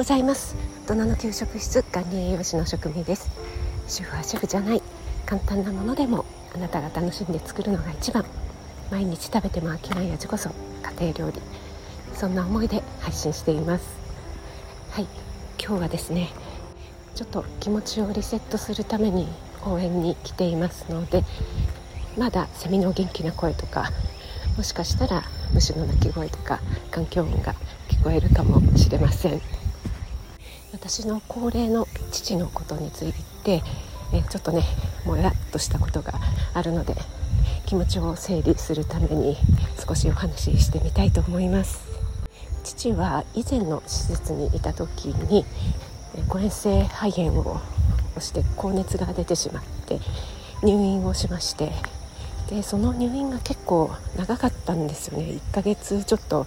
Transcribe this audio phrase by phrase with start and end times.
[0.00, 0.56] ございます。
[0.88, 3.30] 大人の給食室管理栄養士の職味です。
[3.86, 4.82] 主婦はシェフじゃない。
[5.26, 8.24] 簡単なものでもあなたが楽しんで作るのが一番。
[8.90, 10.48] 毎日食べても飽きない味こそ
[10.98, 11.42] 家庭料理。
[12.14, 13.84] そんな思いで配信しています。
[14.92, 15.06] はい。
[15.62, 16.30] 今日はですね
[17.14, 19.28] ちょっと気持ちをリセットするために
[19.60, 21.24] 公園に来ていますので
[22.16, 23.90] まだセミの元気な声とか
[24.56, 26.58] もしかしたら虫の鳴き声とか
[26.90, 27.54] 環境音が
[27.90, 29.59] 聞こえるかもしれません。
[30.80, 33.12] 私の高齢の父のことについ
[33.44, 33.62] て、
[34.14, 34.62] えちょっとね
[35.04, 36.14] もやっとしたことが
[36.54, 36.96] あるので
[37.66, 39.36] 気持ちを整理するために
[39.86, 41.86] 少しお話ししてみたいと思います。
[42.64, 45.44] 父は以前の施設にいた時に
[46.28, 47.60] 誤嚥性肺炎を
[48.18, 50.00] して高熱が出てしまって
[50.62, 51.72] 入院をしまして
[52.48, 55.24] でその入院が結構長かったんですよね。
[55.24, 56.46] 1ヶ月ちょっと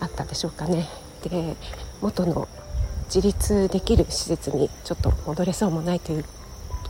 [0.00, 0.86] あったでしょうかね。
[1.24, 1.56] で
[2.00, 2.48] 元の
[3.06, 6.24] 自立できる施設にちょっと戻れそうもないという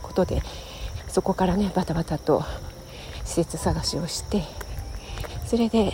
[0.01, 0.41] ことで
[1.07, 2.43] そこからねバタバタと
[3.23, 4.43] 施設探しをして
[5.45, 5.93] それで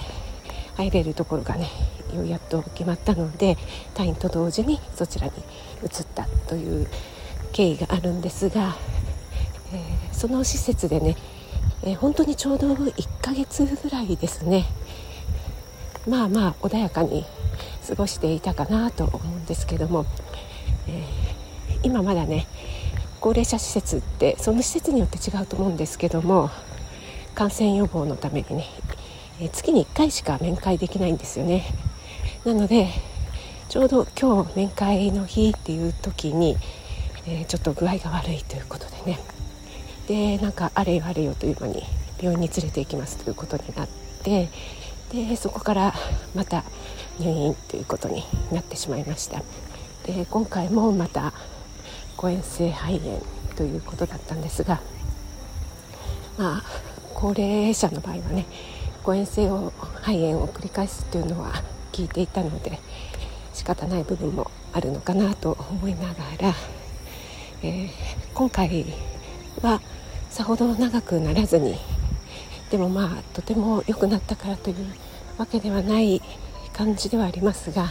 [0.77, 1.67] 入れるところがね
[2.15, 3.57] ようやっと決まったので
[3.93, 5.33] 退院と同時にそちらに
[5.83, 6.87] 移ったという
[7.53, 8.75] 経緯があるんですが、
[9.73, 11.15] えー、その施設でね
[11.83, 14.65] えー、本当にちょうど1ヶ月ぐらいですね。
[16.07, 17.25] まあまあ穏やかに
[17.87, 20.05] 過ごしていたかなと思うんですけども、
[20.87, 22.47] えー、今まだね
[23.19, 26.49] 高齢者施設ってその施設によって違うと思うんですけども
[27.35, 28.65] 感染予防のためにね、
[29.39, 31.65] えー、月に1回しか面会できないんですよね。
[32.45, 32.89] なので
[33.69, 36.57] ちょうど今日面会の日っていう時に、
[37.25, 39.19] えー、ちょっと具合が悪いということでね。
[40.07, 41.83] でなんかあれよあれよという間に
[42.19, 43.87] 病院に連れて行きますということになっ
[44.23, 44.49] て
[45.11, 45.93] でそこから
[46.35, 46.63] また
[47.19, 49.43] 入院ということになってしまいました。
[50.05, 51.33] で今回もまた
[52.17, 53.21] 誤嚥性肺炎
[53.55, 54.81] ということだったんですが
[56.37, 56.63] まあ
[57.13, 58.45] 高齢者の場合はね
[59.03, 59.71] 誤嚥性を
[60.01, 61.51] 肺炎を繰り返すっていうのは
[61.91, 62.79] 聞いていたので
[63.53, 66.53] 仕方ない部分もあるのかなと思いながら、
[67.61, 67.89] えー、
[68.33, 68.85] 今回
[69.61, 69.81] は
[70.29, 71.77] さほど長くならずに
[72.71, 74.75] でもまあとても良くなったからという
[75.37, 76.21] わけではない
[76.73, 77.87] 感じではありますが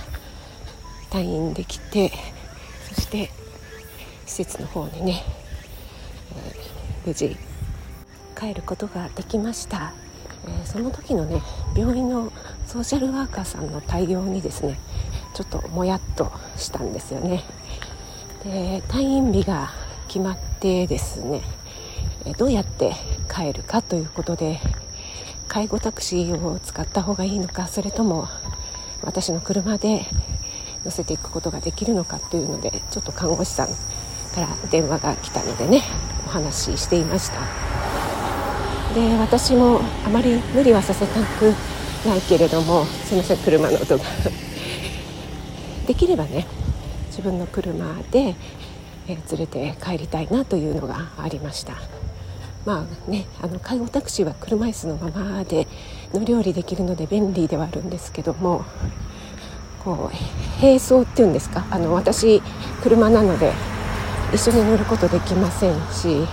[1.10, 2.12] 退院できて
[2.94, 3.30] そして
[4.26, 5.22] 施設の方にね、
[6.36, 7.36] えー、無事
[8.38, 9.92] 帰ることができました、
[10.46, 11.42] えー、その時のね
[11.76, 12.32] 病院の
[12.66, 14.78] ソーシャルワーカーさんの対応にですね
[15.34, 17.44] ちょっともやっとしたんですよね。
[18.44, 19.70] で退院日が
[20.08, 21.42] 決まってですね
[22.38, 22.94] どうやって
[23.32, 24.60] 帰るかということで
[25.50, 28.28] 介護タクシーを使った方がいいのかそれとも
[29.02, 30.06] 私の車で
[30.84, 33.72] 乗せていくことができるのかというのでちょっと看護師さんか
[34.42, 35.82] ら電話が来たのでね
[36.24, 37.40] お話ししていました。
[38.94, 41.52] で私もあまり無理はさせたく
[42.06, 44.04] ないけれどもすいません車の音が。
[45.88, 46.46] できればね
[47.08, 48.36] 自分の車で、
[49.08, 51.74] え連れて帰りたいなというのがありました。
[52.66, 55.66] まあね、あの介護タクシーは車椅子のままで
[56.12, 58.65] 乗り降りできるので便利ではあるんですけども
[59.82, 62.43] こう並走っていうんですかあの私
[62.82, 63.53] 車なので
[64.34, 66.26] 一緒に乗ることできませんし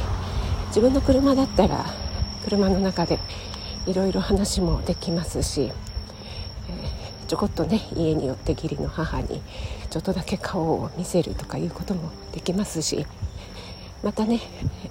[0.67, 1.85] 自分の車だったら
[2.43, 3.19] 車の中で
[3.85, 9.41] いろいろ話もできますし、えー、ちょこっとね家に寄って義理の母に
[9.89, 13.07] ちょっとだけ顔を見せるとかいうこともできますし
[14.07, 14.39] またね、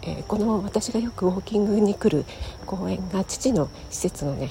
[0.03, 2.27] えー、この私がよくウォーキングに来る
[2.67, 4.51] 公園が父の施設のね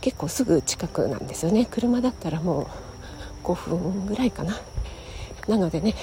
[0.00, 1.68] 結構すぐ近くなんですよね。
[1.70, 2.70] 車だったらも
[3.42, 4.56] う5分ぐらいかな。
[5.46, 5.94] なのでね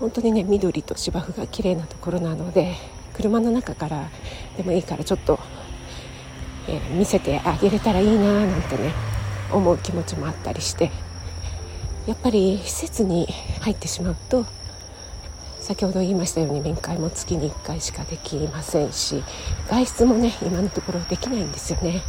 [0.00, 2.74] 本当にね緑と芝生が綺麗なところなので
[3.14, 4.10] 車の中から
[4.56, 5.38] でもいいからちょっと、
[6.66, 8.92] えー、見せてあげれたらいいななんてね
[9.52, 10.90] 思う気持ちもあったりして
[12.08, 13.28] やっぱり施設に
[13.60, 14.46] 入ってしまうと
[15.62, 19.22] 先ほど言いましたように面会も月に1回しかできませんし
[19.68, 22.02] 外出もね今のところできないんですよね。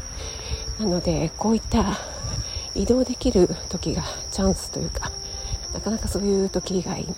[0.79, 1.85] なのでこういった
[2.73, 4.01] 移動できる時が
[4.31, 5.11] チャンスというか
[5.71, 7.13] なかなかそういう時以外に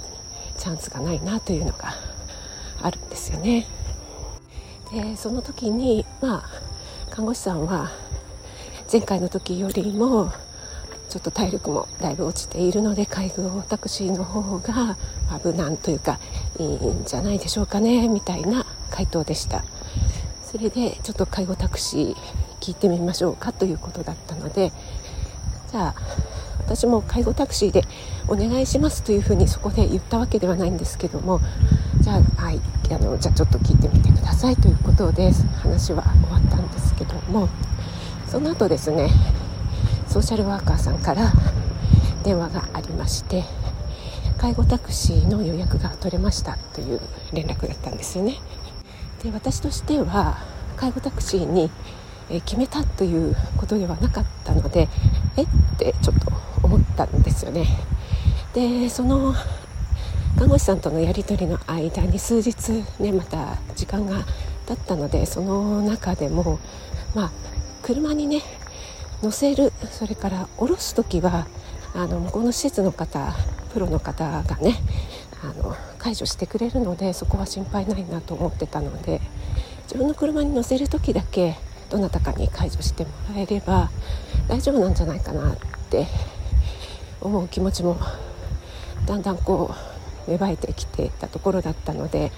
[0.58, 1.94] チャンスがないなというのが
[2.82, 3.66] あるんですよね。
[4.92, 7.92] でその時にまあ看護師さんは
[8.92, 10.34] 前回の時よりも
[11.10, 14.98] ちょっと体力もだいぶ落ちているので介護タクシーの方が
[15.44, 16.20] 無難というか
[16.60, 19.64] いいんじゃないでしょうかねみたいな回答でした。
[20.44, 22.16] それでちょっと介護タクシー
[22.62, 24.72] 聞いてみましょうかということだったので
[25.70, 25.96] じゃあ
[26.60, 27.82] 私も介護タクシーで
[28.28, 31.42] お願いしますというふうにそこで言ったわけではないんですけども
[32.00, 35.46] じゃあ,、はい、あのじゃあちょっと聞いてみてくださいということです。
[35.62, 37.50] 話は終わったんですけども
[38.28, 39.10] その後ですね
[40.16, 41.34] ソーシャルワーカーさんから
[42.24, 43.44] 電話がありまして
[44.38, 47.02] 介護タクシーの予約が取れましたという
[47.34, 48.40] 連絡だったんですよね。
[49.22, 50.38] で私としては
[50.78, 51.70] 介護タクシーに
[52.46, 54.88] 決めたということではなかったので
[55.36, 55.48] えっ
[55.78, 56.32] てちょっと
[56.64, 57.68] 思ったんですよね。
[58.54, 59.36] でその
[60.38, 64.24] 看護師さんとのやり取りの間に数日ねまた時間が
[64.66, 66.60] 経ったのでその中でも
[67.14, 67.32] まあ
[67.82, 68.42] 車にね
[69.22, 69.72] 乗せる。
[69.92, 71.48] それから降ろす時は
[71.94, 73.34] あの向こうの施設の方
[73.74, 74.76] プロの方がね
[75.42, 79.22] あの解除してくれるのでそこは心配ないなと思ってたので
[79.84, 81.56] 自分の車に乗せる時だけ
[81.90, 83.90] どなたかに解除してもらえれば
[84.48, 85.58] 大丈夫なんじゃないかなっ
[85.90, 86.08] て
[87.22, 87.98] 思う気持ちも
[89.06, 89.74] だんだんこ
[90.28, 92.32] う芽生えてきてたところだったので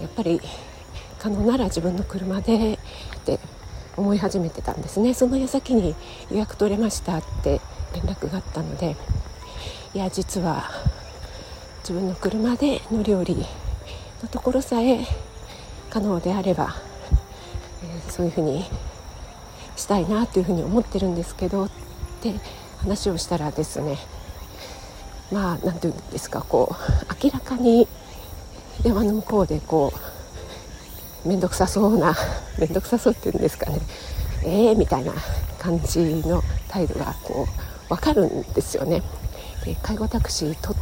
[0.00, 0.40] やっぱり
[1.18, 2.78] 可能なら自分の車でっ
[3.24, 3.38] て
[3.96, 5.14] 思い始めてたんですね。
[5.14, 5.94] その矢先に
[6.30, 7.60] 予約取れましたって
[7.94, 8.96] 連絡があったので
[9.94, 10.64] いや実は
[11.80, 13.36] 自分の車で乗り降り
[14.22, 15.04] のところさえ
[15.90, 16.76] 可能であれば、
[17.82, 18.64] えー、そういうふうに
[19.76, 21.70] したいなというふうに思ってるんですけどっ
[22.22, 22.34] て
[22.78, 23.98] 話をしたらですね
[25.30, 27.86] まあ何て言うんですかこう明らかに
[28.82, 30.11] 電話の向こうでこう
[31.24, 32.16] 面倒くさそうな
[32.58, 33.80] 面倒くさそうっていうんですかね
[34.44, 35.12] えーみたいな
[35.58, 39.02] 感じの態度がこう分かるんですよね。
[39.64, 40.74] で介護タクシーと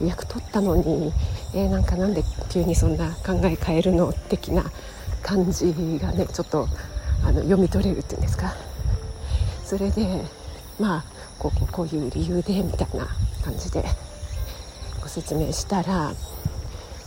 [0.00, 1.12] 予約取ったのに、
[1.52, 4.64] えー、なんかなんで急にそんな考え変えるの的な
[5.22, 6.68] 感じがねちょっと
[7.22, 8.54] あの読み取れるっていうんですか
[9.64, 10.24] それで
[10.78, 11.04] まあ
[11.38, 13.06] こうこういう理由でみたいな
[13.44, 13.84] 感じで
[15.02, 16.12] ご説明したら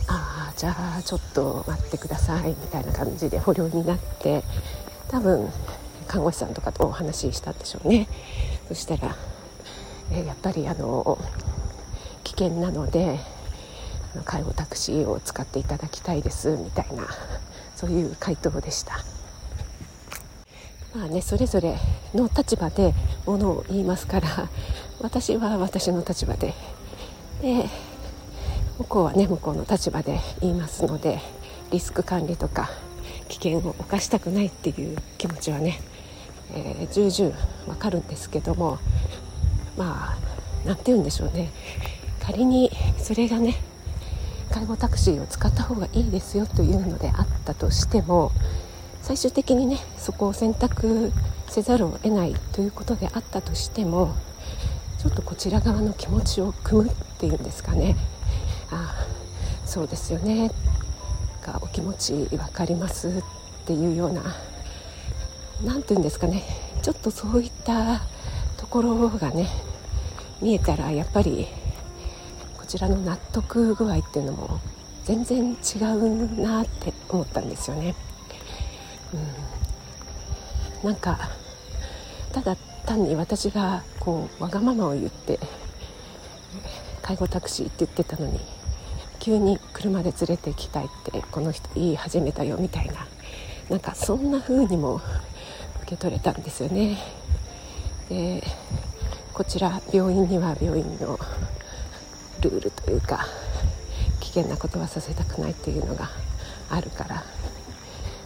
[0.06, 4.42] ああじゃあちょっと待ってくださいみたいな感じで捕虜になって
[5.08, 5.48] 多分
[6.06, 8.08] 看護師さんとかとお話ししたんでしょうね。
[8.68, 9.16] そしたら、
[10.12, 11.18] え、やっぱりあの
[12.22, 13.18] 危険なので
[14.24, 17.06] 介護タクシーを使っていただきたいですみたいな
[17.74, 19.04] そういう回答でした。
[20.94, 21.76] まあねそれぞれ
[22.14, 22.94] の立場で
[23.26, 24.48] ものを言いますから
[25.00, 26.54] 私は私の立場で。
[27.42, 27.68] で
[28.78, 31.20] 向こうはね向こうの立場で言いますので
[31.70, 32.70] リスク管理とか
[33.28, 35.80] 危険を冒したくないっていう気持ちはね、
[36.52, 37.36] えー、重々
[37.66, 38.78] わかるんですけども
[39.76, 40.18] まあ
[40.64, 41.50] 何て言うんでしょうね。
[42.20, 43.54] 仮にそれがね
[44.50, 48.30] 介護タクシーを使った方がいいですよというのであったとしても
[49.02, 51.12] 最終的にねそこを選択
[51.48, 54.14] せざるを得ないということであったとしても
[54.98, 57.94] ちょっとこちら側の気持ちを組むっていうんですかね。
[58.74, 59.06] あ
[59.64, 60.50] そうですよね。
[61.46, 63.12] がお気持ち分かりますっ
[63.66, 64.22] ていうような
[65.64, 66.42] 何て言うんですかね。
[66.82, 68.02] ちょっとそういった
[68.56, 69.48] ところがね
[70.40, 71.46] 見えたらやっぱり
[72.58, 74.60] こちらの納得具合っていうのも
[75.04, 77.94] 全然違うなって思ったんですよね。
[80.82, 81.30] うん、なんか
[82.32, 85.38] ただ単に私がこうわがままを言って
[87.02, 88.40] 介護タクシーって言ってたのに
[89.24, 93.06] 急に車で連れて行きたいってこの人言い始めたよみたいな
[93.70, 96.98] なんかそんな風にも受け取れたんですよね。
[98.10, 98.42] で
[99.32, 101.18] こちら病院には病院の
[102.42, 103.26] ルールというか
[104.20, 106.10] 危険なことはさせたくないっていうのが
[106.68, 107.24] あるから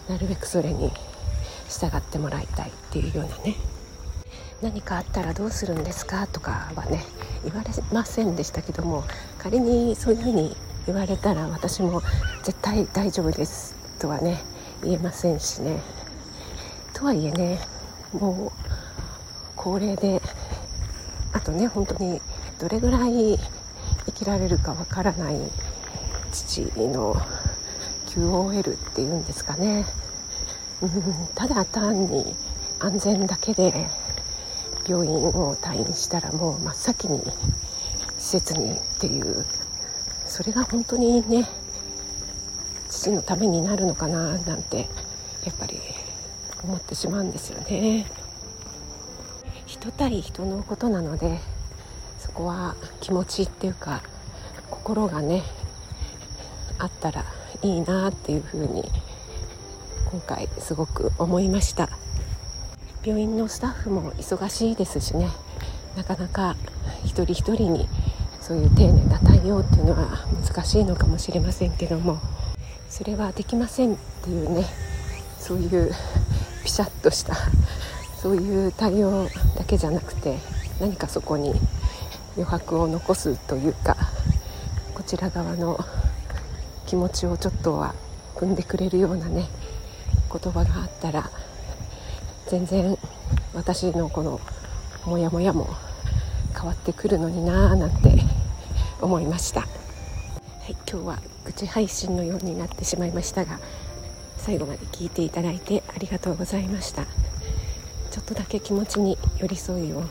[0.08, 0.90] なるべくそれに
[1.68, 3.54] 従ってもらいたいっていうようなね
[4.62, 7.04] 何かあったらどうするんですかとかはね
[7.44, 9.04] 言われませんでしたけども
[9.38, 10.56] 仮にそういうふうに
[10.88, 12.00] 言われたら私も
[12.42, 14.38] 絶対大丈夫ですとはね
[14.82, 15.82] 言えませんしね。
[16.94, 17.58] とはいえね
[18.14, 18.52] もう
[19.54, 20.22] 高齢で
[21.34, 22.22] あとね本当に
[22.58, 23.38] どれぐらい
[24.06, 25.36] 生きられるかわからない
[26.32, 27.14] 父の
[28.06, 29.84] QOL っていうんですかね、
[30.80, 30.90] うん、
[31.34, 32.34] ただ単に
[32.78, 33.86] 安全だけで
[34.88, 37.20] 病院を退院したらもう真っ先に
[38.16, 39.44] 施設にっていう
[40.38, 41.48] それが本当にね
[42.88, 44.88] 父のためになるのかななんて
[45.44, 45.80] やっぱり
[46.62, 48.06] 思ってしまうんですよね。
[49.66, 51.40] 人対人のことなので
[52.20, 54.00] そこは気持ちっていうか
[54.70, 55.42] 心がね
[56.78, 57.24] あったら
[57.62, 58.84] いいなっていうふうに
[60.12, 61.88] 今回すごく思いました。
[63.04, 65.30] 病院のスタッフも忙しいですしね
[65.96, 66.54] なかなか
[67.04, 67.88] 一人一人に
[68.48, 72.18] そういう丁寧な対応っていうのは難しいのかもしれませんけども
[72.88, 74.64] それはできませんっていうね
[75.38, 75.92] そういう
[76.64, 77.34] ピシャッとした
[78.16, 79.28] そういう対応
[79.58, 80.38] だけじゃなくて
[80.80, 81.52] 何かそこに
[82.36, 83.98] 余白を残すというか
[84.94, 85.78] こちら側の
[86.86, 87.94] 気持ちをちょっとは
[88.34, 89.44] 汲んでくれるようなね
[90.32, 91.30] 言葉があったら
[92.46, 92.96] 全然
[93.52, 94.40] 私のこの
[95.04, 95.68] モヤモヤも
[96.54, 98.27] 変わってくるのになーなんて
[99.00, 99.66] 思いました、は
[100.68, 103.58] い、今日は愚痴配信のようになってしまいましたが
[104.36, 107.04] 最後まで聞いていただいてありがとうございました。
[108.10, 110.08] ちょっとだけ気持ちに寄り添うような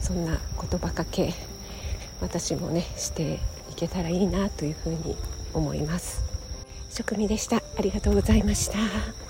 [0.00, 1.32] そんな言葉かけ
[2.20, 3.34] 私もねして
[3.70, 5.16] いけたらいいなというふうに
[5.54, 6.22] 思います。
[6.90, 7.56] 職味でした。
[7.56, 9.29] ありがとうございました。